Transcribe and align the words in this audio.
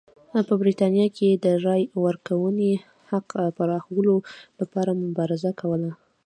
په 0.47 0.53
برېټانیا 0.61 1.07
کې 1.15 1.23
یې 1.29 1.35
د 1.45 1.47
رایې 1.65 1.85
ورکونې 2.05 2.71
حق 3.09 3.27
پراخولو 3.57 4.15
لپاره 4.59 4.91
مبارزه 5.03 5.51
کوله. 5.59 5.91